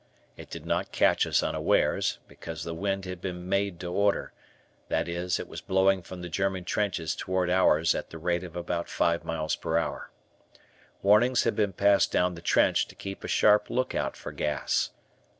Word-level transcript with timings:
It 0.35 0.49
did 0.49 0.65
not 0.65 0.91
catch 0.91 1.27
us 1.27 1.43
unawares, 1.43 2.17
because 2.27 2.63
the 2.63 2.73
wind 2.73 3.05
had 3.05 3.21
been 3.21 3.47
made 3.47 3.79
to 3.81 3.93
order, 3.93 4.33
that 4.87 5.07
is, 5.07 5.39
it 5.39 5.47
was 5.47 5.61
blowing 5.61 6.01
from 6.01 6.23
the 6.23 6.27
German 6.27 6.63
trenches 6.65 7.15
towards 7.15 7.51
ours 7.51 7.93
at 7.93 8.09
the 8.09 8.17
rate 8.17 8.43
of 8.43 8.55
about 8.55 8.89
five 8.89 9.23
miles 9.23 9.55
per 9.55 9.77
hour. 9.77 10.09
Warnings 11.03 11.43
had 11.43 11.55
been 11.55 11.73
passed 11.73 12.11
down 12.11 12.33
the 12.33 12.41
trench 12.41 12.87
to 12.87 12.95
keep 12.95 13.23
a 13.23 13.27
sharp 13.27 13.69
lookout 13.69 14.17
for 14.17 14.31
gas. 14.31 14.89